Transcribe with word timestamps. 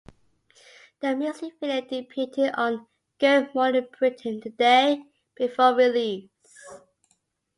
The 1.01 1.15
music 1.15 1.53
video 1.59 1.79
debuted 1.81 2.57
on 2.57 2.87
Good 3.19 3.53
Morning 3.53 3.85
Britain 3.99 4.39
the 4.43 4.49
day 4.49 5.03
before 5.35 5.75
release. 5.75 6.27